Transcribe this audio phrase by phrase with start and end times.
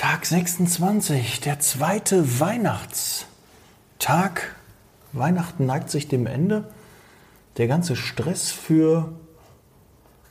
[0.00, 3.26] Tag 26, der zweite Weihnachtstag.
[5.12, 6.64] Weihnachten neigt sich dem Ende.
[7.58, 9.12] Der ganze Stress für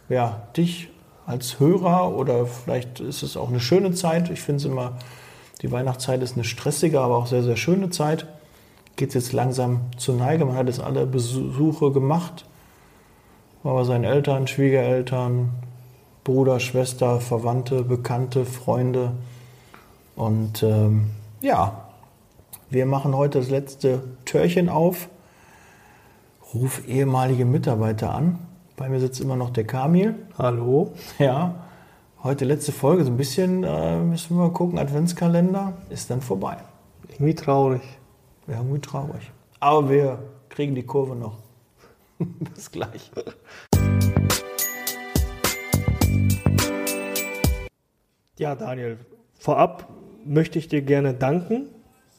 [0.10, 0.90] ja, dich
[1.28, 4.32] als Hörer oder vielleicht ist es auch eine schöne Zeit.
[4.32, 4.98] Ich finde es immer,
[5.62, 8.26] die Weihnachtszeit ist eine stressige, aber auch sehr, sehr schöne Zeit.
[8.96, 10.46] Geht es jetzt langsam zur Neige.
[10.46, 12.48] Man hat jetzt alle Besuche gemacht.
[13.62, 15.52] War bei seinen Eltern, Schwiegereltern,
[16.24, 19.12] Bruder, Schwester, Verwandte, Bekannte, Freunde.
[20.20, 21.86] Und ähm, ja,
[22.70, 25.08] wir machen heute das letzte Türchen auf.
[26.54, 28.38] Ruf ehemalige Mitarbeiter an.
[28.76, 30.16] Bei mir sitzt immer noch der Kamil.
[30.38, 30.92] Hallo.
[31.20, 31.56] Ja,
[32.22, 33.06] heute letzte Folge.
[33.06, 34.78] So ein bisschen äh, müssen wir mal gucken.
[34.78, 36.58] Adventskalender ist dann vorbei.
[37.08, 37.82] Irgendwie traurig.
[38.48, 39.32] Ja, irgendwie traurig.
[39.62, 41.38] Aber wir kriegen die Kurve noch.
[42.54, 43.10] Bis gleich.
[48.38, 48.98] Ja, Daniel,
[49.38, 49.88] vorab
[50.26, 51.68] möchte ich dir gerne danken,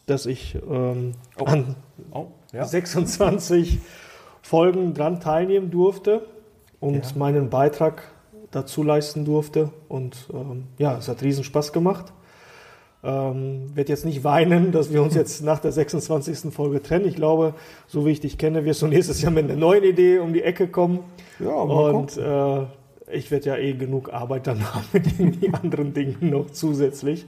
[0.06, 1.44] dass ich ähm, Oh.
[1.44, 1.76] an
[2.12, 2.64] Oh, ja.
[2.64, 3.78] 26
[4.42, 6.26] Folgen dran teilnehmen durfte
[6.80, 7.12] und Ja.
[7.16, 8.02] meinen Beitrag
[8.50, 9.70] dazu leisten durfte.
[9.88, 12.12] Und ähm, ja, es hat riesen Spaß gemacht.
[13.02, 16.52] Ähm, werd jetzt nicht weinen, dass wir uns jetzt nach der 26.
[16.52, 17.06] Folge trennen.
[17.06, 17.54] Ich glaube,
[17.86, 20.42] so wie ich dich kenne, wirst du nächstes Jahr mit einer neuen Idee um die
[20.42, 21.00] Ecke kommen.
[21.38, 22.66] Ja, Und äh,
[23.12, 27.26] ich werde ja eh genug Arbeit dann haben mit den anderen Dingen noch zusätzlich.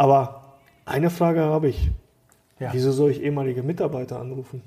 [0.00, 0.40] Aber
[0.86, 1.90] eine Frage habe ich.
[2.58, 2.72] Ja.
[2.72, 4.62] Wieso soll ich ehemalige Mitarbeiter anrufen?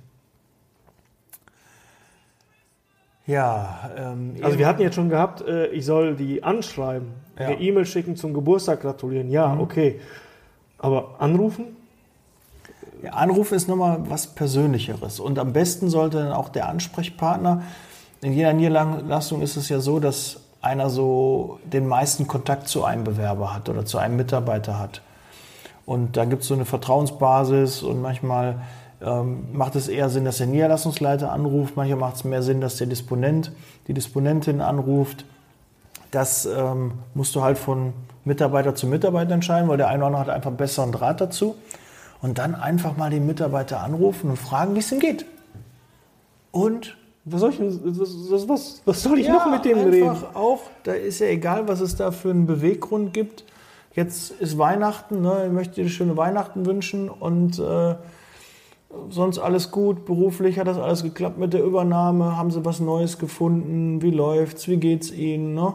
[3.25, 7.47] Ja, ähm, Also wir hatten jetzt schon gehabt, äh, ich soll die anschreiben, Ja.
[7.47, 9.31] eine E-Mail schicken zum Geburtstag gratulieren.
[9.31, 9.99] Ja, okay.
[10.77, 11.65] Aber anrufen?
[13.01, 15.19] Ja, Anrufen ist nochmal was Persönlicheres.
[15.19, 17.63] Und am besten sollte dann auch der Ansprechpartner,
[18.21, 23.03] in jeder Niederlassung ist es ja so, dass einer so den meisten Kontakt zu einem
[23.03, 25.01] Bewerber hat oder zu einem Mitarbeiter hat.
[25.85, 28.61] Und da gibt es so eine Vertrauensbasis und manchmal
[29.01, 32.77] ähm, macht es eher Sinn, dass der Niederlassungsleiter anruft, manchmal macht es mehr Sinn, dass
[32.77, 33.51] der Disponent,
[33.87, 35.25] die Disponentin anruft.
[36.11, 37.93] Das ähm, musst du halt von
[38.23, 41.55] Mitarbeiter zu Mitarbeiter entscheiden, weil der eine oder andere hat einfach besseren Draht dazu.
[42.21, 45.25] Und dann einfach mal den Mitarbeiter anrufen und fragen, wie es ihm geht.
[46.51, 50.35] Und Was soll ich, was, was, soll ich noch mit dem einfach reden?
[50.35, 53.43] auch, da ist ja egal, was es da für einen Beweggrund gibt.
[53.93, 55.45] Jetzt ist Weihnachten, ne?
[55.47, 57.95] ich möchte dir schöne Weihnachten wünschen und äh,
[59.09, 60.05] sonst alles gut.
[60.05, 62.35] Beruflich hat das alles geklappt mit der Übernahme.
[62.37, 64.01] Haben sie was Neues gefunden?
[64.01, 64.67] Wie läuft's?
[64.67, 65.53] Wie geht's ihnen?
[65.53, 65.73] Ne?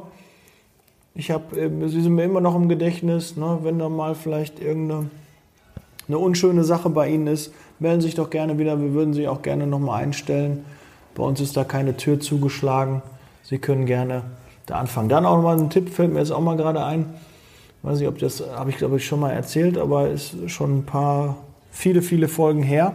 [1.14, 3.58] Ich habe, sie sind mir immer noch im Gedächtnis, ne?
[3.62, 5.10] wenn da mal vielleicht irgendeine
[6.08, 8.80] eine unschöne Sache bei Ihnen ist, melden Sie sich doch gerne wieder.
[8.80, 10.64] Wir würden Sie auch gerne nochmal einstellen.
[11.14, 13.02] Bei uns ist da keine Tür zugeschlagen.
[13.42, 14.22] Sie können gerne
[14.66, 15.08] da anfangen.
[15.08, 17.14] Dann auch nochmal ein Tipp, fällt mir jetzt auch mal gerade ein.
[17.82, 20.84] Weiß nicht, ob das habe ich glaube ich schon mal erzählt, aber ist schon ein
[20.86, 21.36] paar,
[21.70, 22.94] viele, viele Folgen her.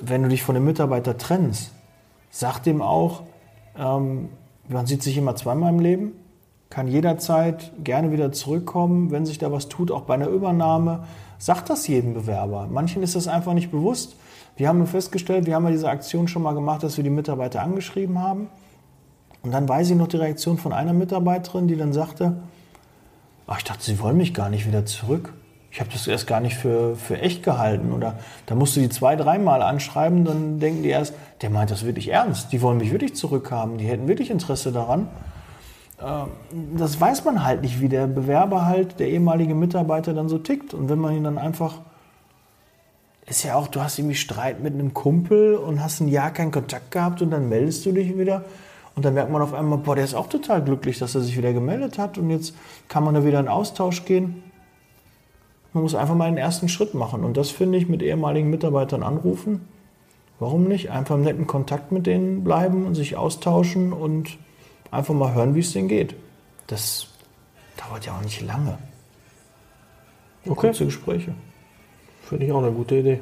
[0.00, 1.72] Wenn du dich von dem Mitarbeiter trennst,
[2.30, 3.22] sag dem auch,
[3.78, 4.28] ähm,
[4.68, 6.12] man sieht sich immer zweimal im Leben,
[6.70, 11.04] kann jederzeit gerne wieder zurückkommen, wenn sich da was tut, auch bei einer Übernahme.
[11.38, 12.68] Sagt das jedem Bewerber.
[12.70, 14.16] Manchen ist das einfach nicht bewusst.
[14.56, 17.62] Wir haben festgestellt, wir haben ja diese Aktion schon mal gemacht, dass wir die Mitarbeiter
[17.62, 18.48] angeschrieben haben.
[19.42, 22.36] Und dann weiß ich noch die Reaktion von einer Mitarbeiterin, die dann sagte,
[23.46, 25.32] ach, ich dachte, sie wollen mich gar nicht wieder zurück.
[25.70, 27.92] Ich habe das erst gar nicht für, für echt gehalten.
[27.92, 31.84] Oder da musst du die zwei, dreimal anschreiben, dann denken die erst, der meint das
[31.84, 32.52] wirklich ernst.
[32.52, 33.76] Die wollen mich wirklich zurückhaben.
[33.76, 35.08] Die hätten wirklich Interesse daran.
[36.00, 36.28] Ähm,
[36.76, 40.72] Das weiß man halt nicht, wie der Bewerber halt, der ehemalige Mitarbeiter dann so tickt.
[40.72, 41.80] Und wenn man ihn dann einfach,
[43.26, 46.52] ist ja auch, du hast irgendwie Streit mit einem Kumpel und hast ein Jahr keinen
[46.52, 48.44] Kontakt gehabt und dann meldest du dich wieder.
[48.96, 51.36] Und dann merkt man auf einmal, boah, der ist auch total glücklich, dass er sich
[51.36, 52.54] wieder gemeldet hat und jetzt
[52.88, 54.42] kann man da wieder in Austausch gehen.
[55.74, 57.22] Man muss einfach mal den ersten Schritt machen.
[57.22, 59.68] Und das finde ich mit ehemaligen Mitarbeitern anrufen.
[60.38, 60.90] Warum nicht?
[60.90, 64.38] Einfach im netten Kontakt mit denen bleiben und sich austauschen und
[64.90, 66.14] einfach mal hören, wie es denen geht.
[66.66, 67.08] Das
[67.76, 68.78] dauert ja auch nicht lange.
[70.46, 71.34] Okay, Kurze Gespräche.
[72.22, 73.20] finde ich auch eine gute Idee.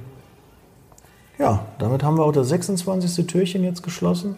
[1.39, 3.27] Ja, damit haben wir auch das 26.
[3.27, 4.37] Türchen jetzt geschlossen.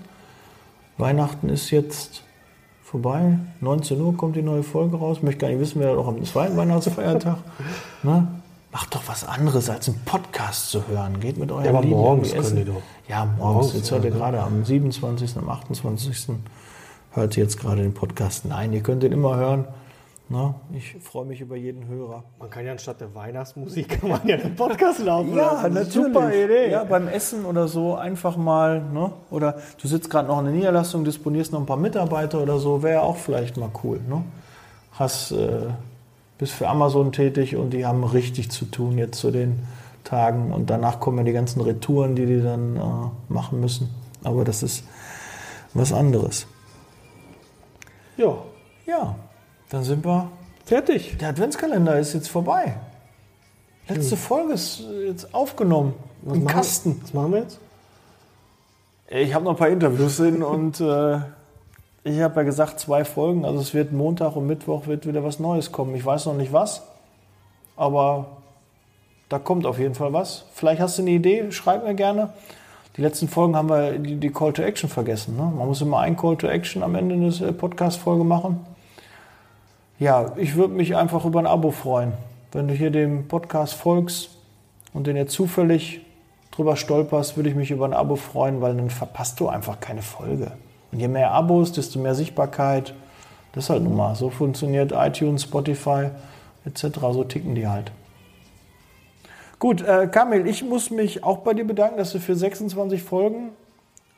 [0.99, 2.23] Weihnachten ist jetzt
[2.83, 3.39] vorbei.
[3.61, 5.19] 19 Uhr kommt die neue Folge raus.
[5.19, 7.39] Ich möchte gar nicht wissen, wer auch am zweiten Weihnachtsfeiertag.
[8.03, 8.29] ne?
[8.73, 11.19] Macht doch was anderes, als einen Podcast zu hören.
[11.21, 12.83] Geht mit eurem Ja, aber Lieben morgens können die doch.
[13.09, 13.39] Ja, morgens.
[13.39, 16.37] Morgens, Jetzt hört ihr gerade am 27., am 28.
[17.13, 18.45] hört ihr jetzt gerade den Podcast.
[18.45, 19.65] Nein, ihr könnt den immer hören.
[20.29, 20.55] Ne?
[20.73, 22.25] Ich freue mich über jeden Hörer.
[22.41, 25.75] Man kann ja anstatt der Weihnachtsmusik kann man ja den Podcast laufen Ja, lassen.
[25.75, 25.93] natürlich.
[25.93, 26.71] Super Idee.
[26.71, 29.13] Ja, beim Essen oder so einfach mal, ne?
[29.31, 32.83] Oder du sitzt gerade noch in der Niederlassung, disponierst noch ein paar Mitarbeiter oder so,
[32.83, 34.25] wäre auch vielleicht mal cool, ne?
[34.93, 35.67] Hast äh,
[36.39, 39.61] bist für Amazon tätig und die haben richtig zu tun jetzt zu den
[40.03, 40.53] Tagen.
[40.53, 42.81] Und danach kommen ja die ganzen Retouren, die die dann äh,
[43.33, 43.91] machen müssen.
[44.25, 44.83] Aber das ist
[45.73, 46.47] was anderes.
[48.17, 48.35] Ja,
[48.87, 49.15] Ja,
[49.71, 50.31] dann sind wir.
[50.65, 51.17] fertig.
[51.19, 52.77] Der Adventskalender ist jetzt vorbei.
[53.89, 55.95] Letzte Folge ist jetzt aufgenommen.
[56.23, 57.01] Was Im machen- Kasten.
[57.03, 57.59] Was machen wir jetzt?
[59.09, 61.19] Ich habe noch ein paar Interviews hin und äh,
[62.03, 63.45] ich habe ja gesagt, zwei Folgen.
[63.45, 65.95] Also es wird Montag und Mittwoch wird wieder was Neues kommen.
[65.95, 66.83] Ich weiß noch nicht was,
[67.77, 68.27] aber
[69.29, 70.47] da kommt auf jeden Fall was.
[70.53, 72.31] Vielleicht hast du eine Idee, schreib mir gerne.
[72.97, 75.37] Die letzten Folgen haben wir die, die Call to Action vergessen.
[75.37, 75.43] Ne?
[75.43, 78.67] Man muss immer ein Call to Action am Ende der Podcast-Folge machen.
[79.99, 82.13] Ja, ich würde mich einfach über ein Abo freuen.
[82.53, 84.29] Wenn du hier dem Podcast folgst
[84.93, 86.03] und den jetzt zufällig
[86.51, 90.03] drüber stolperst, würde ich mich über ein Abo freuen, weil dann verpasst du einfach keine
[90.03, 90.53] Folge.
[90.93, 92.95] Und je mehr Abos, desto mehr Sichtbarkeit.
[93.53, 94.15] Das ist halt nun mal.
[94.17, 96.11] So funktioniert iTunes, Spotify
[96.67, 96.99] etc.
[97.13, 97.91] So ticken die halt.
[99.59, 103.53] Gut, äh, Kamil, ich muss mich auch bei dir bedanken, dass du für 26 Folgen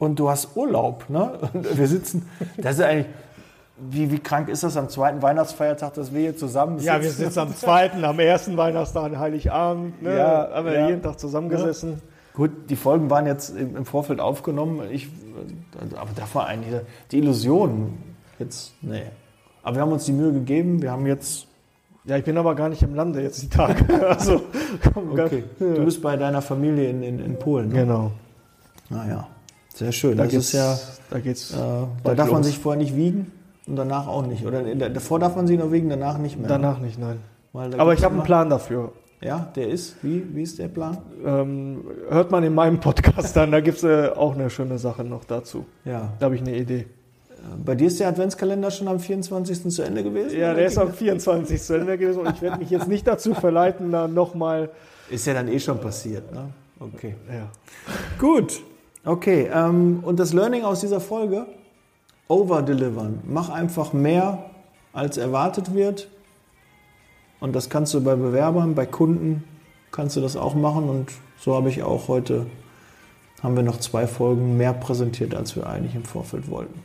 [0.01, 1.39] und du hast Urlaub, ne?
[1.53, 3.07] Und wir sitzen, das ist eigentlich,
[3.81, 7.39] wie, wie krank ist das am zweiten Weihnachtsfeiertag, dass wir hier zusammen Ja, wir sitzen
[7.39, 10.03] am zweiten, am ersten Weihnachtstag, an Heiligabend.
[10.03, 10.17] Ne?
[10.17, 10.89] Ja, haben wir ja.
[10.89, 12.03] jeden Tag zusammengesessen.
[12.35, 14.83] Gut, die Folgen waren jetzt im Vorfeld aufgenommen.
[14.91, 15.09] Ich,
[15.81, 16.81] also, aber da war eigentlich
[17.11, 17.99] die Illusion
[18.39, 19.03] jetzt, nee.
[19.63, 20.81] Aber wir haben uns die Mühe gegeben.
[20.81, 21.47] Wir haben jetzt,
[22.05, 23.85] Ja, ich bin aber gar nicht im Lande jetzt die Tage.
[24.09, 24.43] also,
[24.93, 27.69] komm, okay, du bist bei deiner Familie in, in, in Polen.
[27.69, 27.81] Ne?
[27.81, 28.13] Genau.
[28.89, 29.27] Naja,
[29.75, 30.17] sehr schön.
[30.17, 30.79] Da das geht's, ist ja,
[31.11, 31.53] da geht's.
[31.53, 31.57] äh,
[32.05, 32.47] da darf man los.
[32.47, 33.33] sich vorher nicht wiegen
[33.69, 34.47] und danach auch nicht.
[34.47, 36.49] Oder davor darf man sich noch wiegen, danach nicht mehr.
[36.49, 37.19] Danach nicht, nein.
[37.53, 38.93] Aber ich habe einen Plan dafür.
[39.21, 40.99] Ja, der ist, wie, wie ist der Plan?
[41.25, 45.03] Ähm, hört man in meinem Podcast an, da gibt es äh, auch eine schöne Sache
[45.03, 45.67] noch dazu.
[45.85, 46.13] Ja.
[46.19, 46.87] Da habe ich eine Idee.
[47.65, 49.71] Bei dir ist der Adventskalender schon am 24.
[49.71, 50.39] zu Ende gewesen?
[50.39, 51.61] Ja, der ist am 24.
[51.61, 54.71] zu Ende gewesen und ich werde mich jetzt nicht dazu verleiten, da nochmal.
[55.11, 56.51] Ist ja dann eh schon passiert, ne?
[56.81, 57.15] Okay.
[57.29, 57.49] Ja.
[58.19, 58.61] Gut.
[59.05, 61.47] Okay, ähm, und das Learning aus dieser Folge?
[62.29, 63.21] Overdelivern.
[63.27, 64.45] Mach einfach mehr,
[64.93, 66.09] als erwartet wird.
[67.41, 69.45] Und das kannst du bei Bewerbern, bei Kunden,
[69.93, 70.89] kannst du das auch machen.
[70.89, 72.47] Und so habe ich auch heute,
[73.43, 76.83] haben wir noch zwei Folgen mehr präsentiert, als wir eigentlich im Vorfeld wollten.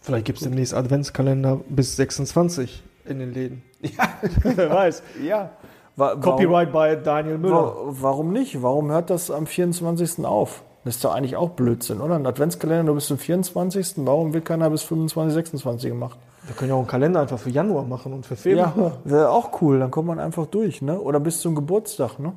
[0.00, 3.62] Vielleicht gibt es demnächst Adventskalender bis 26 in den Läden.
[3.82, 4.08] Ja,
[4.42, 5.02] Wer weiß.
[5.24, 5.50] ja.
[5.96, 7.54] Wa- warum- Copyright bei Daniel Müller.
[7.74, 8.62] Wa- Warum nicht?
[8.62, 10.24] Warum hört das am 24.
[10.24, 10.62] auf?
[10.84, 12.14] Das ist doch eigentlich auch Blödsinn, oder?
[12.14, 13.94] Ein Adventskalender, du bist zum 24.
[13.96, 16.18] Warum wird keiner bis 25, 26 gemacht?
[16.44, 18.72] Wir können ja auch einen Kalender einfach für Januar machen und für Februar.
[18.76, 19.78] Ja, wäre auch cool.
[19.78, 20.98] Dann kommt man einfach durch, ne?
[20.98, 22.32] Oder bis zum Geburtstag, ne?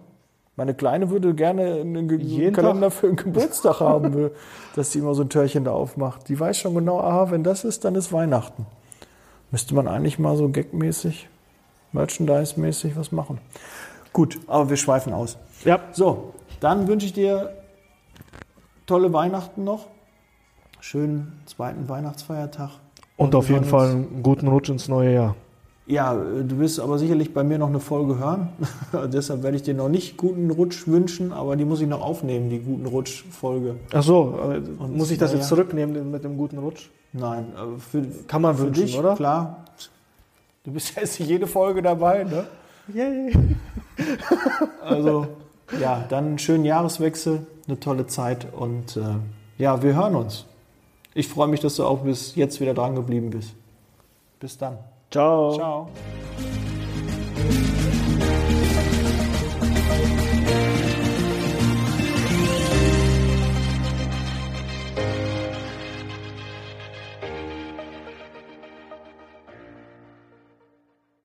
[0.56, 4.32] Meine Kleine würde gerne einen Ge Jeden Kalender für einen Geburtstag haben, will,
[4.76, 6.28] dass sie immer so ein Türchen da aufmacht.
[6.28, 8.68] Die weiß schon genau, aha, wenn das ist, dann ist Weihnachten.
[9.52, 11.30] Müsste man eigentlich mal so gagmäßig,
[11.94, 13.40] merchandise-mäßig was machen.
[14.12, 15.38] Gut, aber wir schweifen aus.
[15.64, 15.80] Ja.
[15.92, 17.63] So, dann wünsche ich dir
[18.86, 19.88] tolle Weihnachten noch.
[20.80, 22.72] Schönen zweiten Weihnachtsfeiertag.
[23.16, 25.36] Und auf wir jeden Fall einen guten Rutsch ins neue Jahr.
[25.86, 28.50] Ja, du wirst aber sicherlich bei mir noch eine Folge hören.
[29.12, 32.50] Deshalb werde ich dir noch nicht guten Rutsch wünschen, aber die muss ich noch aufnehmen,
[32.50, 33.76] die guten Rutsch-Folge.
[33.94, 36.90] Ach so, äh, Und muss ich das ja, jetzt zurücknehmen mit dem guten Rutsch?
[37.12, 39.16] Nein, äh, für, Kann man für wünschen, dich, oder?
[39.16, 39.66] klar.
[40.64, 42.46] Du bist ja jetzt jede Folge dabei, ne?
[42.94, 43.34] Yay.
[44.82, 45.28] Also,
[45.80, 49.02] ja, dann einen schönen Jahreswechsel, eine tolle Zeit und äh,
[49.58, 50.46] ja, wir hören uns.
[51.14, 53.54] Ich freue mich, dass du auch bis jetzt wieder dran geblieben bist.
[54.40, 54.78] Bis dann.
[55.12, 55.54] Ciao.
[55.54, 55.90] Ciao.